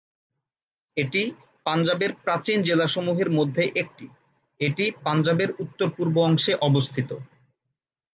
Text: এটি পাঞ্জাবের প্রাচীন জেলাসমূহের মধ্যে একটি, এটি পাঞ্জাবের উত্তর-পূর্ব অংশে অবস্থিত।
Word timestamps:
এটি 0.97 1.21
পাঞ্জাবের 1.65 2.11
প্রাচীন 2.23 2.57
জেলাসমূহের 2.61 3.29
মধ্যে 3.29 3.63
একটি, 3.81 4.05
এটি 4.59 4.85
পাঞ্জাবের 5.03 5.49
উত্তর-পূর্ব 5.63 6.15
অংশে 6.21 6.53
অবস্থিত। 6.61 7.09